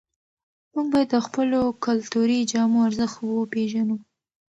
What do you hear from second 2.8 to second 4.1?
ارزښت وپېژنو.